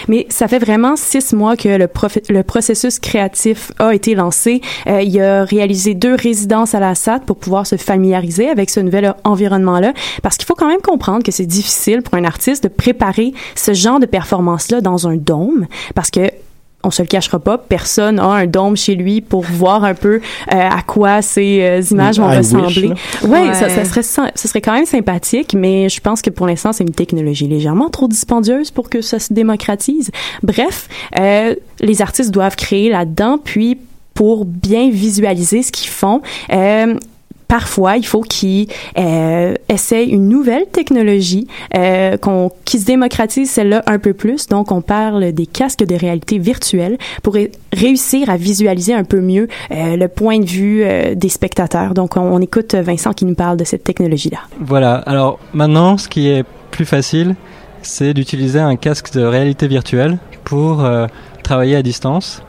[0.08, 4.62] Mais ça fait vraiment six mois que le processus créatif a été lancé.
[4.88, 8.80] Euh, il a réalisé deux résidences à la SAT pour pouvoir se familiariser avec ce
[8.80, 9.94] nouvel environnement-là.
[10.22, 13.74] Parce qu'il faut quand même comprendre que c'est difficile pour un artiste de préparer ce
[13.74, 15.68] genre de performance-là dans un dôme.
[15.96, 16.22] Parce que
[16.84, 20.16] on se le cachera pas, personne a un dôme chez lui pour voir un peu
[20.16, 20.20] euh,
[20.52, 22.88] à quoi ces euh, images vont I wish, ressembler.
[22.88, 22.96] là.
[23.24, 23.54] Ouais, Ouais.
[23.54, 26.84] Ça, ça serait ce serait quand même sympathique, mais je pense que pour l'instant c'est
[26.84, 30.12] une technologie légèrement trop dispendieuse pour que ça se démocratise.
[30.44, 30.88] Bref,
[31.20, 33.78] euh, les artistes doivent créer là-dedans, puis
[34.14, 36.22] pour bien visualiser ce qu'ils font.
[36.52, 36.96] Euh,
[37.60, 43.84] Parfois, il faut qu'ils euh, essayent une nouvelle technologie, euh, qu'on, qui se démocratise celle-là
[43.88, 44.47] un peu plus.
[44.47, 49.20] Donc, on parle des casques de réalité virtuelle pour ré- réussir à visualiser un peu
[49.20, 51.93] mieux euh, le point de vue euh, des spectateurs.
[51.93, 54.39] Donc, on, on écoute Vincent qui nous parle de cette technologie-là.
[54.62, 54.95] Voilà.
[55.06, 57.36] Alors maintenant, ce qui est plus facile,
[57.82, 61.08] c'est d'utiliser un casque de réalité virtuelle pour euh,
[61.43, 62.43] travailler à distance.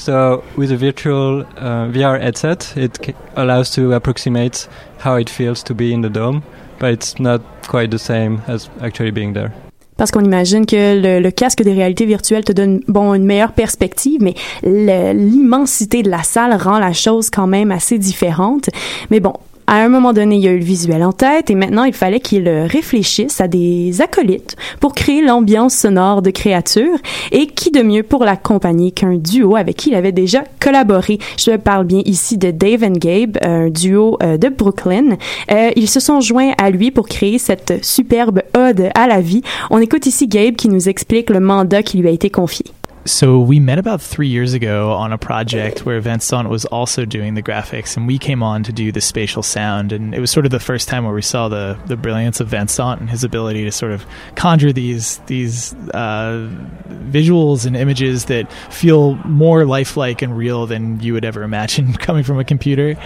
[0.00, 4.66] So with a virtual uh, VR headset, it allows to approximate
[4.98, 6.42] how it feels to be in the dome,
[6.78, 9.52] but it's not quite the same as actually being there.
[9.98, 13.52] Parce qu'on imagine que le, le casque des réalités virtuelles te donne bon une meilleure
[13.52, 18.70] perspective, mais l'immensité de la salle rend la chose quand même assez différente.
[19.10, 19.34] Mais bon.
[19.72, 21.92] À un moment donné, il y a eu le visuel en tête et maintenant, il
[21.92, 26.98] fallait qu'il euh, réfléchisse à des acolytes pour créer l'ambiance sonore de créatures
[27.30, 31.20] et qui de mieux pour l'accompagner qu'un duo avec qui il avait déjà collaboré.
[31.38, 35.16] Je parle bien ici de Dave and Gabe, un duo euh, de Brooklyn.
[35.52, 39.42] Euh, ils se sont joints à lui pour créer cette superbe ode à la vie.
[39.70, 42.66] On écoute ici Gabe qui nous explique le mandat qui lui a été confié.
[43.06, 47.34] So we met about three years ago on a project where Vincent was also doing
[47.34, 49.90] the graphics, and we came on to do the spatial sound.
[49.92, 52.48] And it was sort of the first time where we saw the the brilliance of
[52.48, 56.46] Vincent and his ability to sort of conjure these these uh,
[56.88, 62.22] visuals and images that feel more lifelike and real than you would ever imagine coming
[62.22, 62.96] from a computer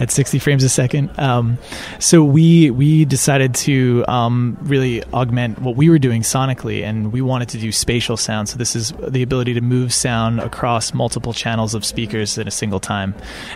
[0.00, 1.16] at 60 frames a second.
[1.18, 1.58] Um,
[2.00, 7.20] so we we decided to um, really augment what we were doing sonically, and we
[7.20, 8.48] wanted to do spatial sound.
[8.48, 12.50] So this is the ability to move sound across multiple channels of speakers at a
[12.50, 13.14] single time.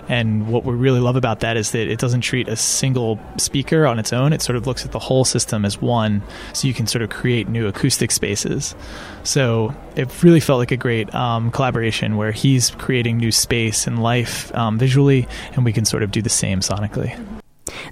[0.08, 3.86] And what we really love about that is that it doesn't treat a single speaker
[3.86, 4.34] on its own.
[4.34, 6.22] It sort of looks at the whole system as one,
[6.52, 8.74] so you can sort of create new acoustic spaces.
[9.22, 14.02] So it really felt like a great um, collaboration where he's creating new space and
[14.02, 17.18] life um, visually, and we can sort of do the same sonically.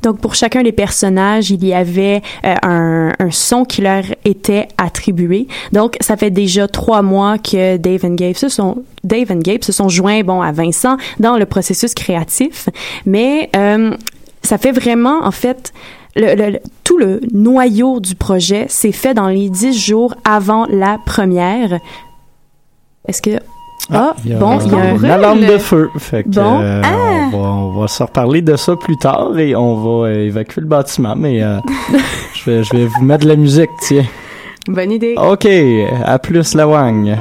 [0.02, 5.48] Donc, pour chacun des personnages, il y avait euh, un, son qui leur était attribué.
[5.72, 9.72] Donc, ça fait déjà trois mois que Dave and Gabe se sont, Dave Gabe se
[9.72, 12.68] sont joints, bon, à Vincent dans le processus créatif.
[13.04, 13.94] Mais euh,
[14.42, 15.72] ça fait vraiment, en fait,
[16.84, 21.78] tout le noyau du projet s'est fait dans les dix jours avant la première.
[23.06, 23.38] Est-ce que
[23.92, 25.90] ah, il y a, bon, il y a une alarme de feu.
[25.98, 26.60] Fait que, Bon.
[26.60, 27.28] euh, Ah.
[27.32, 30.60] on, va, on va se reparler de ça plus tard et on va euh, évacuer
[30.62, 31.14] le bâtiment.
[31.16, 31.58] Mais euh,
[32.34, 34.04] je, vais, je vais vous mettre de la musique, tiens.
[34.68, 35.14] Bonne idée.
[35.16, 35.46] OK,
[36.04, 37.16] à plus la Wang.